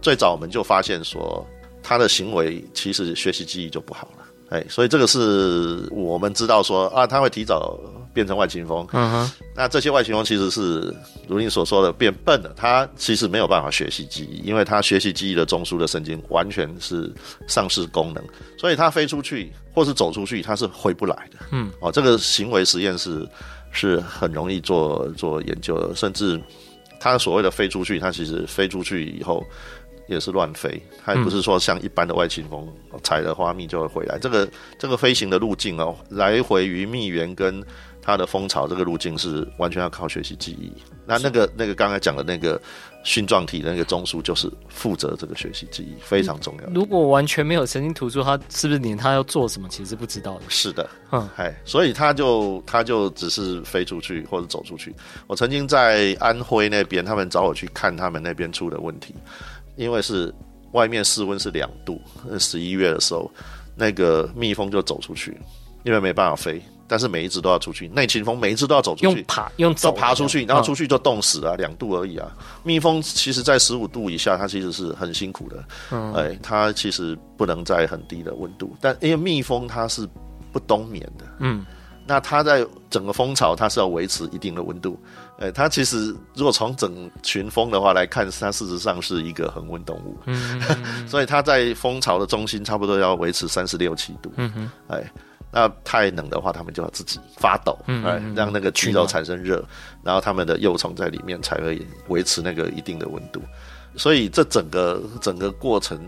[0.03, 1.47] 最早我们就发现说，
[1.83, 4.24] 他的行为其实学习记忆就不好了。
[4.55, 7.79] 哎，所以这个是我们知道说啊，他会提早。
[8.15, 10.95] 变成外勤风，嗯哼，那这些外勤风其实是
[11.27, 17.13] 如你所说的变笨了，它其实没有办法学习记忆，因为它学习记忆的中枢的神经完全是
[17.49, 18.23] 丧失功能，
[18.57, 21.39] 所以它飞出去或是走出去，它是回不来的。
[21.51, 23.29] 嗯，哦，这个行为实验是
[23.73, 26.41] 是很容易做做研究的，甚至
[27.01, 29.45] 它所谓的飞出去，它其实飞出去以后。
[30.07, 32.69] 也是乱飞，还不是说像一般的外勤蜂
[33.03, 34.19] 采了花蜜就会回来。
[34.19, 37.65] 这个这个飞行的路径哦，来回于蜜源跟
[38.03, 40.73] 它的蜂巢这个路径是完全要靠学习记忆。
[41.07, 42.61] 那那个那个刚才讲的那个
[43.05, 46.69] 蕈状体的那个中枢，就是负责这个学习记忆，非常重要。
[46.73, 50.43] 如果完全没有神经突触，它是不是连它要做什么其实是不知道的？
[50.49, 54.95] 是的，嗯，哎，所以它就它就只是飞出去或者走出去。
[55.27, 59.15] 我曾经在安徽那边，他们找我去看他们那边出的问题。
[59.77, 60.33] 因为是
[60.73, 62.01] 外面室温是两度，
[62.39, 63.31] 十一月的时候，
[63.77, 65.37] 那个蜜蜂就走出去，
[65.85, 67.89] 因为没办法飞，但是每一只都要出去。
[67.89, 72.31] 内勤蜂每一只都要走出去，用爬用走爬出去，然后出去就冻死啊，两、嗯、度而已啊。
[72.63, 80.09] 蜜蜂其实在十五度以下，它其实是很辛苦的，嗯，哎，它其实不能在很低的温度，但因为蜜蜂它是
[80.53, 81.65] 不冬眠的，嗯。
[82.07, 84.99] 那它在整个蜂巢，它是要维持一定的温度。
[85.39, 90.17] 诶，它其实如果从整群蜂的话来看，它事实上是一个恒温动物。
[90.27, 90.63] 嗯，
[91.09, 94.33] 所以它在蜂巢的中心差不多要维持三十六七度。
[94.37, 95.13] 嗯哼，哎，
[95.51, 99.65] 那太冷的话，它们就要自己发抖，哎，让那个躯肉产生热，
[100.05, 103.43] 然后它们的幼虫在里面才会维持那个一定的温度。
[103.97, 105.99] 所以这整个整个过程，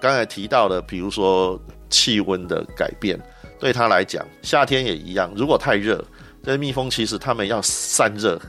[0.00, 3.20] 刚才提到的，比如说气温的改变。
[3.60, 5.32] 对它来讲，夏天也一样。
[5.36, 6.04] 如果太热，
[6.42, 8.40] 这些蜜蜂其实它们要散热，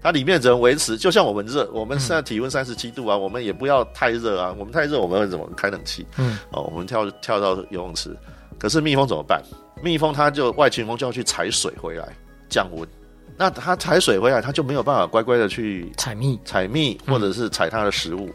[0.00, 4.54] 它里面只能维持，就像我们热，我们现在体温三十七度啊，我们也不要太热啊。
[4.56, 6.06] 我们太热，我们会怎么开冷气？
[6.16, 8.16] 嗯，哦，我们跳跳到游泳池。
[8.58, 9.42] 可是蜜蜂怎么办？
[9.82, 12.08] 蜜蜂它就外勤蜂就要去采水回来
[12.48, 12.88] 降温。
[13.36, 18.30] 那它采水回来，它就没有办法乖乖的去采蜜、采蜜或者是采它的食物。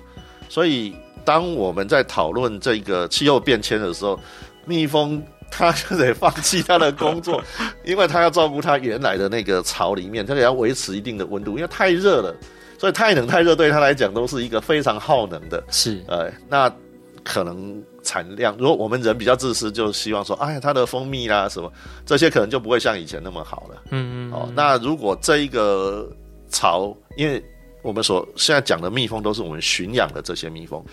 [0.49, 4.19] 所以，当我们在讨论这个气候变迁的时候，
[4.65, 5.23] 蜜蜂。
[5.49, 7.41] 他就得放弃他的工作，
[7.85, 12.35] 因为他要照顾他原来的那个巢里面，他得要维持一定的温度，因为太热了。
[12.77, 15.63] 所以太冷太热对他来讲都是一个非常耗能的。
[15.71, 16.69] 是，呃，那
[17.23, 21.71] 可能产量，如果我们人比较自私，就希望说，哎呀，它的蜂蜜啦什么
[22.05, 23.81] 这些可能就不会像以前那么好了。
[23.91, 24.33] 嗯嗯。
[24.33, 26.07] 哦，那如果这一个
[26.49, 27.41] 巢，因为
[27.81, 30.83] 我们所现在讲的蜜蜂都是我们驯养的这些蜜蜂，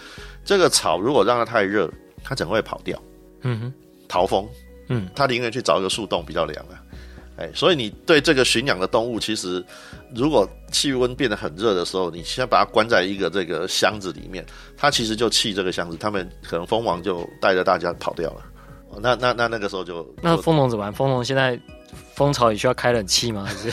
[0.45, 1.91] 这个巢如果让它太热，
[2.23, 2.97] 它整个会跑掉。
[3.43, 3.75] 嗯哼，
[4.13, 4.47] 逃蜂。
[4.89, 6.77] 嗯，它宁愿去找一个树洞比较凉啊。
[7.39, 9.65] 哎，所以你对这个驯养的动物，其实
[10.15, 14.45] 如果气温变得很热的时候，你先把它关在一个这个箱子里面，
[14.77, 18.43] 它其实就弃这个箱子，他们可能蜂王就带着大家跑掉了。
[19.01, 20.93] 那那那那个时候就那蜂农怎么办？
[20.93, 21.59] 蜂农现在
[22.15, 23.47] 蜂巢也需要开冷气吗？
[23.47, 23.73] 还是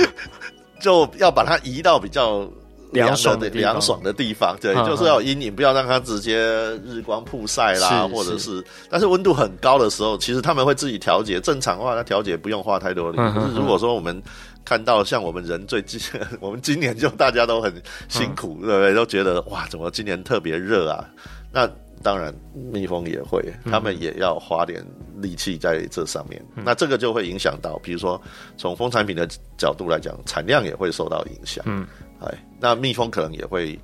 [0.80, 2.50] 就要把它移到比较。
[2.92, 6.36] 凉爽的凉爽的地方，对，就是要阴影，不要让它直接
[6.84, 11.40] 日光曝晒啦，或者是，但是温度很高的时候，其实他们会自己调节。
[11.40, 13.16] 正常的话，它调节不用花太多力。
[13.16, 14.20] 可是如果说我们
[14.64, 16.00] 看到像我们人最近，
[16.40, 17.72] 我们今年就大家都很
[18.08, 18.94] 辛苦，对不对？
[18.94, 21.04] 都觉得哇，怎么今年特别热啊？
[21.52, 21.68] 那
[22.02, 22.34] 当然，
[22.72, 24.84] 蜜蜂也会，他们也要花点
[25.16, 26.42] 力气在这上面。
[26.54, 28.20] 那这个就会影响到，比如说
[28.56, 31.64] 从蜂产品的角度来讲，产量也会受到影响。
[31.68, 31.86] 嗯。
[32.22, 33.78] 哎，那蜜蜂可能也会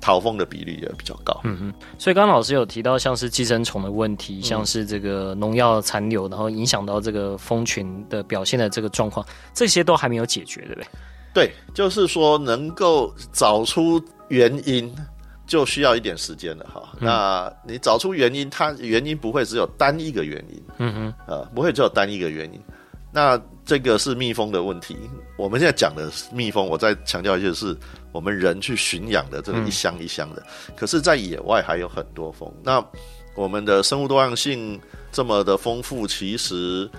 [0.00, 1.40] 逃蜂的比例也比较高。
[1.44, 10.86] 嗯嗯，所以刚刚老师有提到，像是寄生虫的问题，像是这个农药残留，然后影响到这个蜂群的表现的这个状况，这些都还没有解决，对不对？
[11.34, 14.92] 对，就是说能够找出原因，
[15.46, 16.82] 就需要一点时间了哈。
[17.00, 20.62] 嗯、那你找出原因，它原因不会只有单一个原因。
[20.78, 22.60] 嗯哼，呃，不会只有单一个原因。
[23.12, 24.96] 那这个是蜜蜂的问题。
[25.36, 27.76] 我们现在讲的蜜蜂，我再强调一下，是
[28.12, 30.42] 我们人去驯养的这个一箱一箱的。
[30.74, 32.50] 可是，在野外还有很多蜂。
[32.62, 32.82] 那
[33.34, 34.80] 我们的生物多样性
[35.12, 36.90] 这么的丰富，其实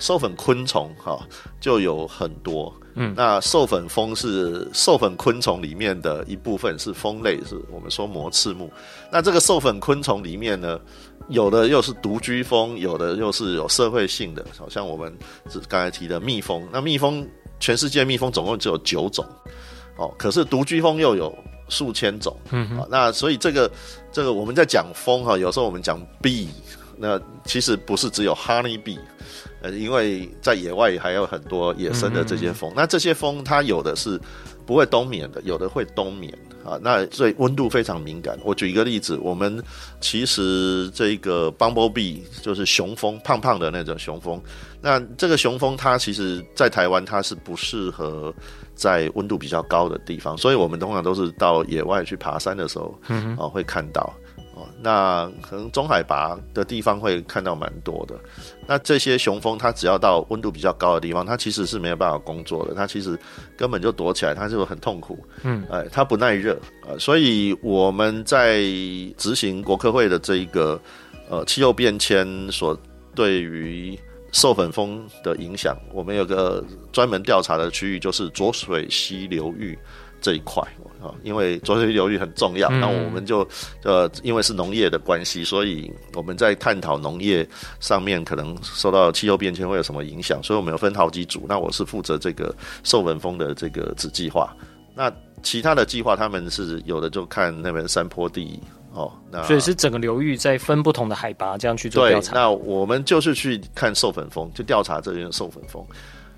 [0.00, 1.20] 授粉昆虫哈
[1.60, 2.74] 就有很多。
[2.94, 8.68] 嗯，那授粉蜂是授粉昆虫里面的一部分，是蜂类，是我们说膜翅目。
[9.12, 10.80] 那这个授粉昆虫里面呢，
[11.28, 15.16] 有的又是独居蜂，有的又是有社会性的，好像我们
[15.48, 16.66] 是刚才提的蜜蜂。
[16.72, 17.24] 那蜜蜂，
[17.60, 19.24] 全世界蜜蜂总共只有九种，
[19.96, 21.32] 哦，可是独居蜂又有
[21.68, 22.36] 数千种。
[22.50, 23.70] 嗯哼，那所以这个
[24.10, 26.48] 这个我们在讲蜂哈，有时候我们讲 bee，
[26.96, 28.98] 那其实不是只有 honey bee，
[29.62, 32.72] 呃，因为在野外还有很多野生的这些蜂。
[32.74, 34.20] 那这些蜂它有的是
[34.66, 36.32] 不会冬眠的，有的会冬眠。
[36.62, 38.38] 啊，那所以温度非常敏感。
[38.44, 39.62] 我举一个例子，我们
[39.98, 44.38] 其实这个 bumblebee 就是雄蜂，胖胖的那种雄蜂。
[44.82, 48.32] 那这个雄蜂它其实，在台湾它是不适合
[48.74, 54.12] 在温度比较高的地方，所以我们通常都是到野外去爬山的时候，嗯，啊会看到。
[54.80, 58.14] 那可能中海拔的地方会看到蛮多的。
[58.66, 62.74] 那这些雄蜂，它只要到温度比较高的地方，它其实是没有办法工作的。
[62.74, 63.18] 它其实
[63.56, 65.18] 根本就躲起来，它就很痛苦。
[65.42, 66.94] 嗯，哎，它不耐热啊。
[66.98, 68.60] 所以我们在
[69.16, 70.80] 执行国科会的这一个
[71.28, 72.78] 呃气候变迁所
[73.14, 73.98] 对于
[74.32, 79.76] 授粉蜂的影响，我们有个专门调查的区域，就是浊水溪流域
[80.20, 80.62] 这一块。
[81.02, 83.38] 啊，因为浊水流域很重要，那、嗯、我们就
[83.84, 87.48] 呃，因为是农业的关系，所以我们在探讨农业
[87.80, 91.46] 上面可能受到气候变迁会有什么影响，所以我们有分好几组。
[91.48, 92.54] 那我是负责这个
[92.84, 94.54] 授粉蜂的这个子计划，
[94.94, 95.10] 那
[95.42, 98.60] 其他的计划他们是有的就看那边山坡地
[98.92, 102.34] 哦，那所以是整个流域在分不同的海拔这样去做调查。
[102.34, 105.82] 对，那我们就是去看授粉蜂，就调查这边的授粉蜂。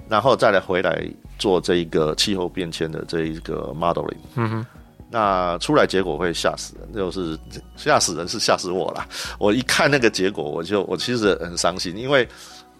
[0.08, 1.04] 然后再来回来
[1.38, 4.66] 做这一个气候变迁的这一个 modeling，嗯哼，
[5.10, 7.38] 那出来结果会吓死人，就是
[7.76, 9.06] 吓死人是吓死我了。
[9.38, 12.28] 我一看那个结果，我就我其实很伤心，因为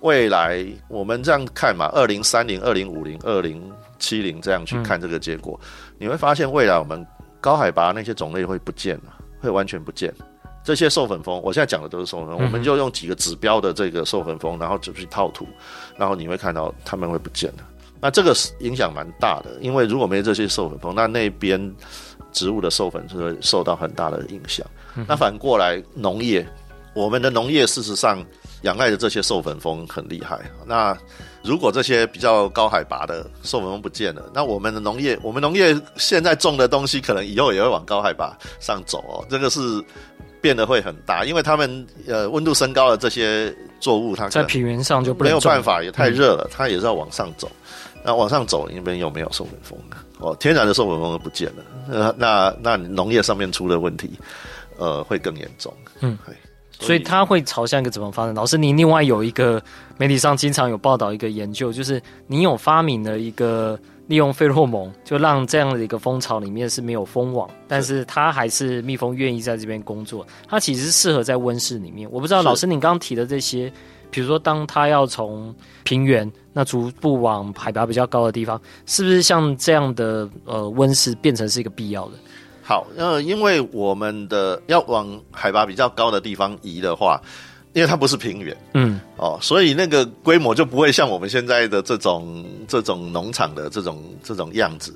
[0.00, 7.06] 未来我们这样看嘛，二零三零、二零五零、二零七零这样去看这个结果，嗯、你会发现未来我们
[7.40, 10.12] 高海拔那些种类会不见了，会完全不见。
[10.64, 15.46] 这些授粉蜂，我现在讲的都是授粉蜂，嗯、我们就用几个指标的这个授粉蜂，然后就去套图，
[15.96, 17.64] 然后你会看到它们会不见了。
[18.00, 21.74] 那这个影响蛮大的，因为如果没这些授粉蜂，那那边
[22.32, 24.66] 植物的授粉就会受到很大的影响。
[24.96, 26.46] 嗯、那反过来农业，
[26.94, 28.24] 我们的农业事实上
[28.62, 30.40] 仰赖的这些授粉蜂很厉害。
[30.66, 30.96] 那
[31.44, 39.26] 如果这些比较高海拔的授粉蜂不见了，那我们的农业，我们农业现在种的东西，可能以后也会往高海拔上走哦。
[39.28, 39.60] 这个是。
[40.42, 47.50] 变得会很大，因为他们呃温度升高了，这些作物它在平原上就没有办法，也太热了，嗯、它也是要往上走。
[48.04, 49.78] 那往上走，那边又没有授粉蜂
[50.18, 51.62] 哦，天然的授粉蜂都不见了。
[51.88, 54.10] 呃、那那农业上面出的问题，
[54.76, 55.72] 呃，会更严重。
[56.00, 58.34] 嗯，所以，所以它会朝向一个怎么发展？
[58.34, 59.62] 老师，您另外有一个
[59.98, 63.78] 媒体上经常有报道一个研究，就是你有发明了一个
[64.08, 70.26] 利用费洛蒙，就让这样的一个蜂巢里面是没有蜂网，但是它还是蜜蜂愿意在这边工作。
[70.48, 72.10] 它其实适合在温室里面。
[72.10, 73.72] 我不知道老师，你刚刚提的这些，
[74.10, 82.12] 比如说当它要从平原那逐步往海拔比较高的地方，是不是像这样的呃温室变成是一个必要的？
[82.64, 87.20] 好，呃，因为我们的要往海拔比较高的地方移的话，
[87.72, 94.94] 因为它不是平原，嗯，哦，所以那个规模就不会像我们现在的这种这种农场的这种这种样子，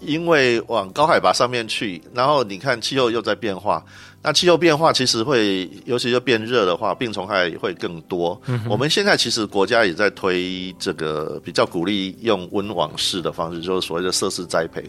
[0.00, 3.82] 因为往高海拔上面去，然后你看气候又在变化。
[4.22, 8.38] 那气候变化其实会，尤其是变热的话，病虫害会更多。
[8.48, 14.84] 嗯、我们现在其实国家也在推这个比较鼓励用温网式的方式，就是所谓的设施栽培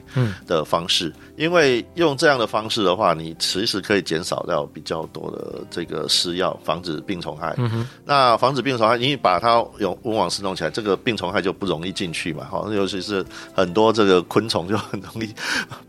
[0.46, 1.08] 的方式。
[1.08, 7.56] 嗯、因为用这样的方式的话，你其实可以减少掉比较多的这个施药，防止病虫害。
[7.58, 12.44] 嗯、那防止病虫害，你把它用温网式弄起来，这个病虫害就不容易进去嘛。
[12.46, 13.26] 哈，尤其是
[13.56, 15.34] 很多这个昆虫就很容易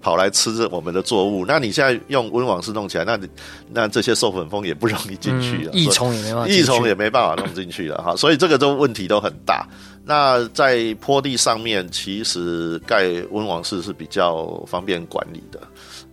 [0.00, 1.44] 跑来吃着我们的作物。
[1.44, 3.28] 那你现在用温网式弄起来，那你
[3.70, 9.68] 那这些授粉蜂也不容易进去了，益虫也没办法，益虫也没办法弄进去了哈，所以这个都问题都很大。
[10.04, 15.60] 那在坡地上面，其实盖温网室是比较方便管理的，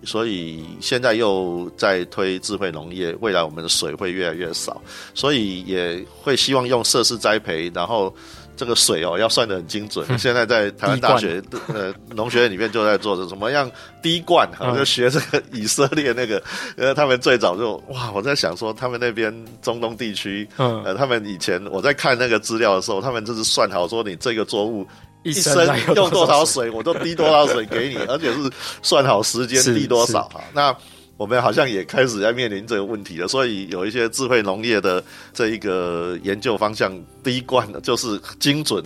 [0.05, 4.81] 所以现在又在推智慧农业，未来我们的水会越来越少，
[5.13, 8.13] 所以也会希望用设施栽培，然后。
[8.59, 10.05] 这个水哦，要算得很精准。
[10.19, 11.41] 现在在台湾大学
[11.73, 13.71] 呃农学院里面就在做着怎么样
[14.03, 16.43] 滴灌，好像就学这个以色列那个，
[16.75, 24.85] 呃，他们最早就哇，我在想说他们那边中东地区，呃，他们以前我在看那个资料的时候，他们就是算好说你这个作物
[25.23, 30.43] 一生用多少水，我都滴多少水给你，而且是算好时间滴多少啊。
[30.53, 30.75] 那
[31.19, 35.03] 我们好像也开始在面临这个问题了，所以有一些智慧农业的
[35.33, 38.81] 这一个研究方向，第一关的就是精准，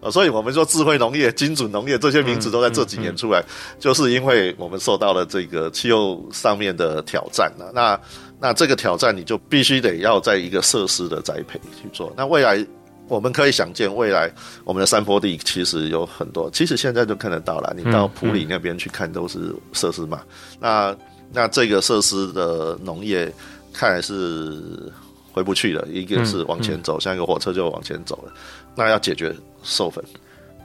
[0.00, 3.42] 呃，所以我们说智慧农业、精准农业这些名词都在这几年出来，
[3.80, 7.72] 就是因为我们受到了这个气候上面的挑战了。
[7.74, 7.98] 那
[8.38, 12.12] 那这个挑战你就必须得要在一个设施的栽培去做。
[12.14, 12.62] 那未来
[13.08, 14.30] 我们可以想见，未来
[14.64, 17.74] 我们的山坡地其实有很多，其实现在就看得到了。
[17.74, 20.20] 你到普里那边去看，都是设施嘛。
[20.60, 20.94] 那
[21.32, 23.32] 那这个设施的农业
[23.72, 24.90] 看来是
[25.32, 28.32] 回不去了，一个是往前走，像一个火车就往前走了。
[28.74, 30.02] 那要解决授粉，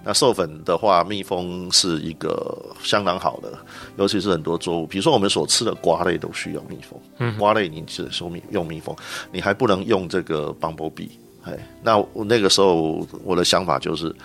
[0.05, 3.51] 那授粉的话，蜜蜂是一个相当好的，
[3.97, 6.99] 尤其是很多作物，比如说我们所吃的瓜类都需要蜜蜂。
[7.17, 8.95] 嗯，瓜类你只说蜜用蜜蜂，
[9.31, 11.09] 你还不能用这个 bumblebee。
[11.43, 14.15] 哎，那那个时候我的想法就是，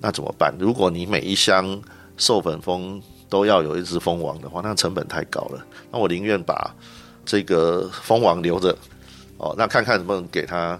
[0.00, 0.54] 那怎么办？
[0.58, 1.80] 如果你每一箱
[2.16, 5.64] 授粉蜂都要有一只蜂王的话，那成本太高了。
[5.90, 6.74] 那我宁愿把
[7.24, 8.76] 这个蜂王留着，
[9.36, 10.78] 哦，那看看能不能给它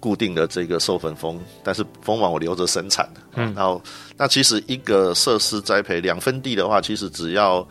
[0.00, 3.08] 固定的这个授粉蜂，但是蜂王我留着生产。
[3.34, 3.80] 嗯，然后
[4.16, 7.64] 那其实一个设施栽培两分地的话，其实只要。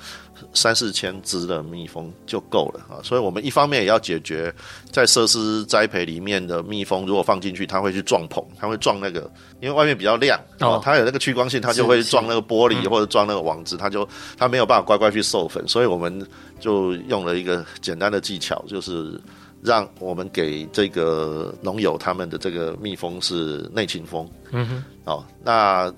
[0.54, 4.56] 三四千只的蜜蜂就够了啊，所以我们一方面也要解决
[4.90, 16.26] 在设施栽培里面的蜜蜂，如果放进去，它会去撞棚，它会撞那个，因为外面比较亮哦，它有那个趋光性，它就会撞那个玻璃或者撞那个网子，它就它没有办法乖乖去授粉，所以我们
[16.58, 19.20] 就用了一个简单的技巧，就是
[19.62, 25.94] 让我们给这个农友他们的这个蜜蜂是内勤蜂，嗯哼，哦，那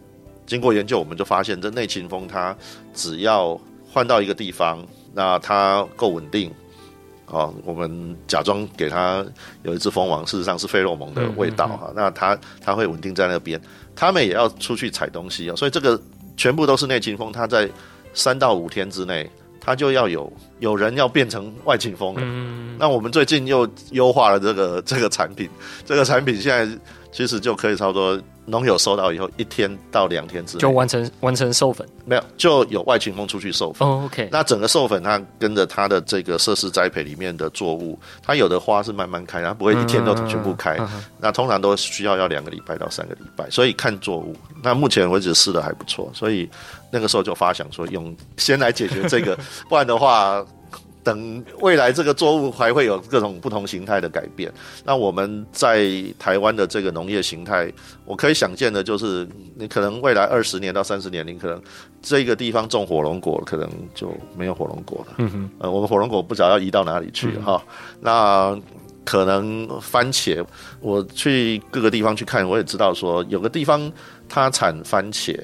[0.45, 2.55] 经过研究，我们就发现这内勤蜂它
[2.93, 6.51] 只要换到一个地方，那它够稳定，
[7.27, 9.25] 哦，我们假装给它
[9.63, 11.95] 有一只蜂王，事实上是费洛蒙的味道哈、嗯嗯嗯。
[11.95, 13.61] 那它它会稳定在那边，
[13.95, 16.01] 它们也要出去采东西啊，所以这个
[16.35, 17.31] 全部都是内勤蜂。
[17.31, 17.69] 它在
[18.13, 19.29] 三到五天之内，
[19.61, 22.21] 它就要有有人要变成外勤风了。
[22.25, 25.47] 嗯，那我们最近又优化了这个这个产品，
[25.85, 26.79] 这个产品现在
[27.11, 28.19] 其实就可以差不多。
[28.51, 33.87] 农友收到以后，一天到两天之内就完成完成授粉，没有就有外勤蜂出去授粉。
[33.87, 34.27] 哦，OK。
[34.29, 40.75] 那整个授粉，它跟着它的这个设施栽培里面的作物，它有的花是慢慢开，它不会一天都全部开。
[40.79, 44.35] 嗯嗯、那通常都需要要两个礼拜到三个礼拜，所以看作物。
[44.61, 46.49] 那目前为止试的还不错，所以
[46.91, 49.35] 那个时候就发想说，用先来解决这个，
[49.69, 50.45] 不然的话。
[51.03, 54.51] 等未来这个作物还会有各种不同形态的改变，
[54.83, 57.71] 那我们在台湾的这个农业形态，
[58.05, 61.59] 我可以想见的就是，你可能未来二十年到三十年，你可能
[62.01, 65.15] 这个地方种火龙果，可能就没有火龙果了。
[65.17, 67.63] 嗯哼，呃，我们火龙果不知道要移到哪里去哈。
[67.99, 68.55] 那
[69.03, 70.45] 可能番茄，
[70.81, 73.91] 我去各个地方去看，我也知道说有个地方
[74.29, 75.35] 它产番茄，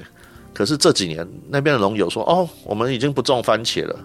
[0.54, 3.98] 可是这几年那边的农友说，哦，我们已经不种番茄了，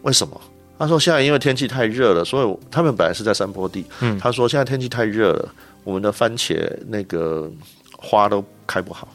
[0.00, 0.40] 为什么？
[0.78, 3.84] 他说：“现在因为天气太热了，所以他们本来是在山坡地。
[4.00, 5.48] 嗯，他说现在天气太热了，
[5.84, 7.50] 我们的番茄那个
[7.96, 9.06] 花都开不好，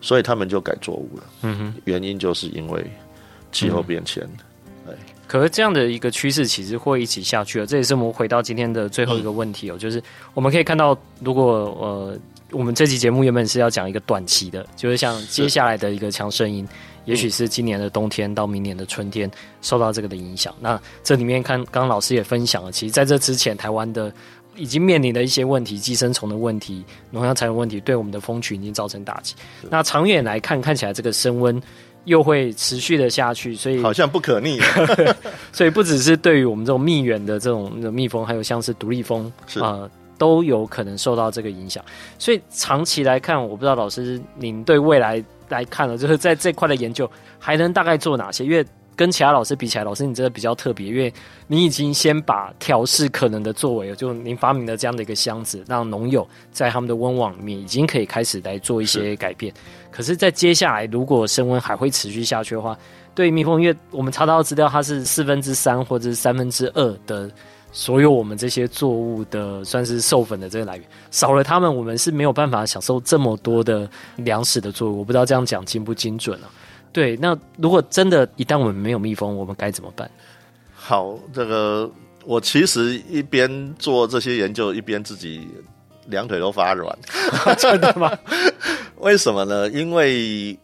[0.00, 1.22] 所以他们就改作物了。
[1.42, 2.84] 嗯哼，原因就是因为
[3.52, 4.28] 气候变迁。
[4.84, 4.94] 对，
[5.28, 7.66] 可是这样的一个趋势其实会一起下去了。
[7.66, 10.02] 这也是我们回到今天的最后一个问题哦，嗯、就是
[10.34, 11.44] 我们可以看到，如果
[11.80, 12.18] 呃，
[12.50, 16.66] 我们这期节目原本是要讲一个短期的，就是像接下来的一个强声音，
[17.04, 19.30] 也许是今年的冬天到明年的春天
[19.62, 20.54] 受到这个的影响。
[20.60, 24.12] 那这里面看，刚刚老师也分享了，其实在这之前，台湾的。
[24.56, 29.34] 已经面临的一些问题，寄生虫的问题、农药残留问题，对我们的蜂群已经造成打击。
[29.68, 31.60] 那长远来看，看起来这个升温
[32.04, 34.60] 又会持续的下去，所以好像不可逆。
[35.50, 39.26] 所以不只是对于我们这种蜜源的这种蜜蜂，还有像是独立蜂
[39.56, 41.84] 啊、呃，都有可能受到这个影响。
[42.16, 48.44] 所以长期来看，我不知道老师您对未来来看了，就是在这块的研究还能大概做哪些？
[48.44, 48.64] 因为
[48.96, 51.12] 跟其他老师比起来，老师你真的比较特别，因为
[51.48, 59.52] 你已经先把调试可能的作为，就您发明了这样的一个箱子，让农友在他们的温网里面已经可以开始来做一些改变。
[59.54, 62.78] 是可是，在接下来如果升温还会持续下去的话，
[63.16, 67.28] 对蜜蜂，因为我们查到的资料，它是四分之三或者是三分之二的
[67.76, 75.00] 所有我们这些作物的算是授粉的这个来源，少了他们，我们是没有办法享受这么多的粮食的作物。
[75.00, 76.46] 我不知道这样讲精不精准啊？
[76.92, 80.08] 对，那如果真的，一旦我们没有蜜蜂，我们该怎么办？
[80.72, 81.90] 好，这个
[82.24, 85.48] 我其实一边做这些研究，一边自己
[86.06, 86.96] 两腿都发软。
[87.58, 88.16] 真的吗？
[89.00, 89.68] 为什么呢？
[89.70, 90.56] 因为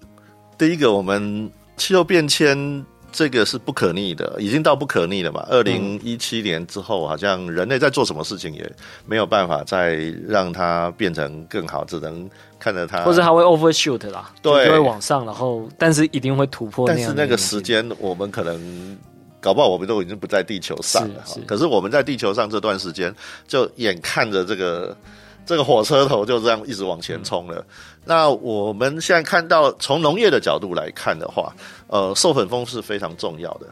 [0.56, 2.86] 第一个，我们气候变迁。
[3.12, 5.44] 这个是不可逆的，已经到不可逆了嘛。
[5.48, 8.72] 二零一七年之后，好像人类在做什么事情也
[9.06, 9.96] 没有办法再
[10.26, 16.86] 让它变成更好，只能看着它，或者它会 overshoot 啦，对，就会往上，然后但是一定会突破。
[16.86, 18.98] 但是那个时间，我们可能
[19.40, 21.22] 搞不好我们都已经不在地球上了。
[21.26, 23.14] 是是，可是我们在地球上这段时间，
[23.48, 24.96] 就眼看着这个
[25.44, 27.64] 这个火车头就这样一直往前冲了。
[28.04, 31.52] 那我们现在看到，从农业的角度来看的话，
[31.88, 33.66] 呃，授粉蜂是非常重要的。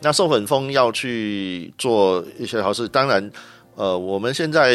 [0.00, 3.30] 那授粉蜂要去做一些好事，当然，
[3.74, 4.74] 呃，我们现在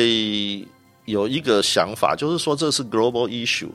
[1.06, 3.70] 有一个想法，就是说这是 global issue，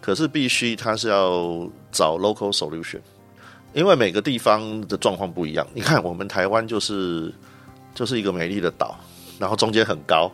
[0.00, 3.00] 可是必须它是要找 local solution，
[3.74, 5.66] 因为每个地方的状况不一样。
[5.74, 7.32] 你看，我们台湾就是
[7.94, 8.96] 就是一个美丽的岛，
[9.38, 10.30] 然后中间很高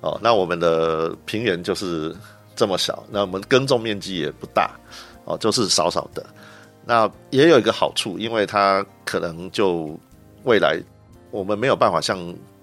[0.00, 2.14] 哦，那我们的平原就是。
[2.56, 4.72] 这么小，那我们耕种面积也不大，
[5.24, 6.22] 哦，就是少少的。
[6.84, 9.98] 那也有一个好处，因为它可能就
[10.44, 10.78] 未来
[11.30, 12.18] 我们没有办法像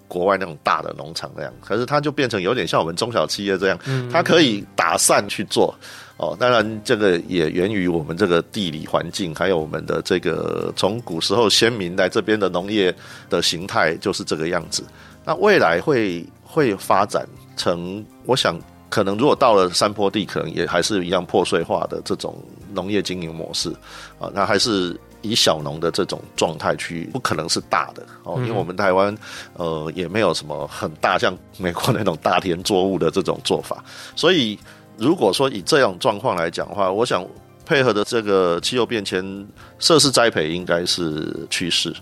[0.08, 3.80] 国外那种大的农场那样，可是它就变成有点像我们中小企业这样，
[4.12, 5.74] 它可以打散去做。
[6.18, 12.94] 哦，当然这个也源于我们这个地理环境，还有我们的这个从古时候先民来这边的农业
[13.32, 14.84] 的形态就是这个样子。
[15.26, 17.28] 那未来会会发展
[17.58, 18.58] 成，我想。
[18.90, 22.42] 可能如果到了山坡地，可能也还是一样破碎化的这种
[22.74, 23.70] 农业经营模式
[24.18, 29.14] 啊，那还是以小农的这种状态去，不可能是大的哦，因为我们台湾
[29.56, 33.84] 呃也没有什么很大像美国那种大田作物的这种做法，
[34.16, 34.58] 所以
[34.98, 37.28] 如果说以这样状况来讲的话，我想
[37.66, 39.46] 配合的这个气候变迁，
[39.80, 41.94] 设施栽培应该是趋势。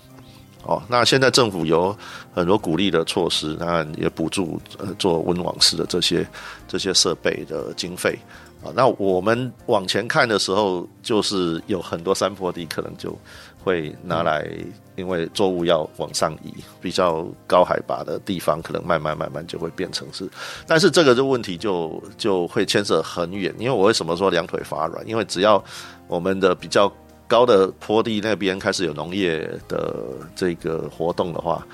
[0.65, 1.95] 哦，那现在政府有
[2.33, 6.27] 很多鼓励的措施，那也补助呃做温网式的这些
[6.67, 8.17] 这些设备的经费
[8.63, 8.73] 啊。
[8.75, 13.15] 那我们往前看的时候，就是有很多山坡地可能就
[13.63, 14.49] 会拿来，
[14.95, 16.51] 因为作物要往上移，
[16.81, 20.27] 比较高海拔的地方，可能慢慢慢慢就会变成是。
[20.65, 25.07] 但是这个这问题就就会牵涉很远，因为我为什么说两腿发软？
[25.07, 25.63] 因为只要
[26.07, 26.91] 我们的比较。
[27.27, 30.03] 高的坡地那边开始有农业的
[30.35, 31.65] 这个活动的话，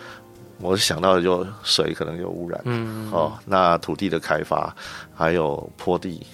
[0.59, 4.73] 我想到的就水可能有污染，嗯，嗯，哦，那土地的开发
[5.13, 6.25] 还有坡地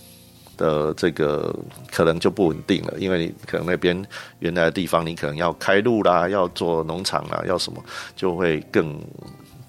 [0.55, 1.55] 的这个
[1.91, 4.05] 可能就不稳定了，因为你可能那边
[4.39, 7.84] 原来的地方你可能要开路啦，要做农场啦，要什么
[8.15, 8.99] 就会更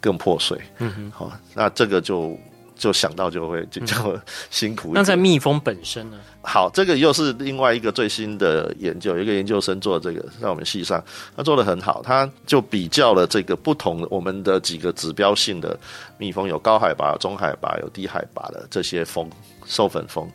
[0.01, 2.39] 更破碎，嗯嗯，好，那这个就。
[2.79, 4.19] 就想到就会就较
[4.51, 4.93] 辛苦。
[4.95, 6.17] 那在蜜蜂本身呢？
[6.41, 11.05] 好，这个又是另外一个最新的研究，有一个研究生做这个，在我们系上，
[11.37, 15.79] 他做的很好，他就比较了这个不同我们的几个指标性的
[16.17, 19.29] 蜜蜂，有高海拔、中海拔、有低海拔的这些蜂，
[19.67, 20.27] 授粉蜂。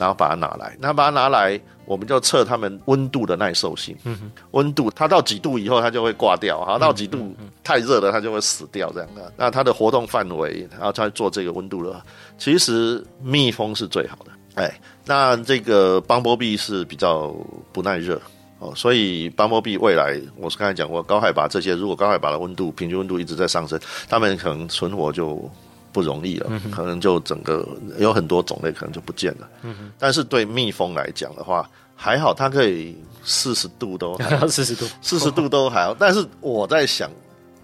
[0.00, 3.94] 然后把它拿来，那把它拿来，我们就测它们温度的耐受性。
[4.04, 9.30] 嗯，温度它到几度以后它就会挂掉，好，到几度太热了它就会死掉这样的。
[9.36, 12.02] 那它的活动范围，然后它做这个温度了。
[12.38, 17.28] 其实蜜蜂是最好的，哎，那这个邦波壁是比较
[17.70, 18.18] 不耐热
[18.58, 23.78] 哦，所以邦波壁未来我是刚才讲过，高海拔这些如果高海拔的温度平均温度一直在上升，
[24.08, 25.46] 它们可能存活就
[25.92, 27.66] 不容易了，可能就整个
[27.98, 29.48] 有很多种类可能就不见了。
[29.62, 35.96] 嗯，但是对蜜蜂来讲的话，还好，它可以四十度都还好， 四十度，四十度都还好。
[35.98, 37.10] 但是我在想，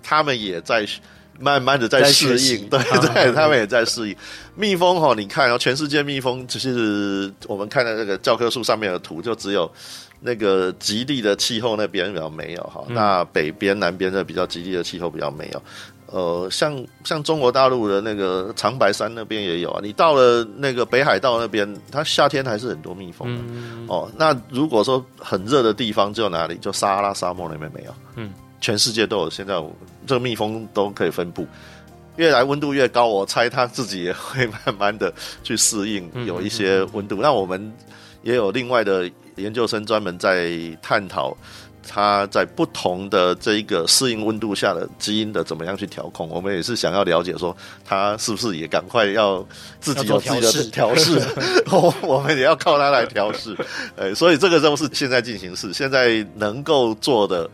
[0.03, 0.87] 他们也在
[1.39, 2.81] 慢慢的在适应，对
[3.13, 4.17] 对，他们也在适应。
[4.55, 9.71] 蜜蜂哈，你看哦，全世界蜜蜂其实我们看的那个教科书上面的图，就只有
[10.21, 15.63] 那个极地的气候那边比较没有哈，那北边、南边的比较极地的气候比较没有。
[16.13, 19.81] 呃，像像中国大陆的那个长白山那边也有啊。
[19.83, 23.43] 你到了那个北海道那边，它夏天还是很多蜜蜂的。
[23.49, 26.57] 嗯、哦，那如果说很热的地方，就哪里？
[26.59, 27.95] 就撒哈拉沙漠那边没有。
[28.15, 29.31] 嗯，全世界都有。
[29.31, 29.61] 现在
[30.07, 31.47] 这个蜜蜂都可以分布。
[32.17, 37.17] 越来温度越高，我猜它自己也会慢慢的去适应有一些温度。
[37.17, 37.73] 嗯嗯嗯、那我们
[38.23, 41.37] 也有另外的研究生专门在探讨。
[41.89, 46.29] 它在不同的这一个适应温度下的基因的怎么样去调控？
[46.29, 49.47] 我们也是想要了解说，它是不是也赶快要
[49.81, 51.21] 自己有自己的调试？
[51.71, 53.57] 我 我们也要靠它来调试。
[53.97, 57.49] 呃，所以这个都是现在进行式，现在能够做的。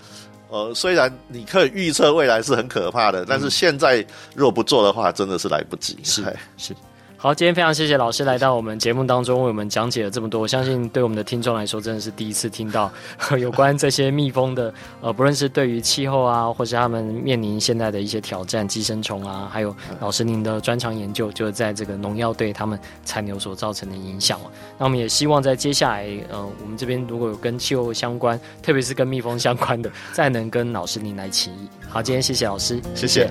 [0.48, 4.04] 呃，虽然你可以预测未来是很可怕的，但是现在
[4.34, 5.96] 若不做的话，真的是来不及。
[6.02, 6.22] 是
[6.58, 6.74] 是。
[7.22, 10.40] 好，今天非常谢谢老师来到我们节目当中，为我们讲解了这么多。
[10.40, 12.90] 我相信对我们的听众来说，真的是第一次听到
[13.38, 24.40] 有关这些蜜蜂的，呃，不论是对于气候啊，或是他们面临现在的一些挑战，寄生虫啊，还有老师您的专长研究，就是在这个农药对他们产牛所造成的影响。
[24.76, 31.68] 那我们也希望在接下来，呃，我们这边如果有跟气候相关，特别是跟蜜蜂相关的，再能跟老师您来起议。
[31.88, 33.30] 好，今天谢谢老师，谢谢。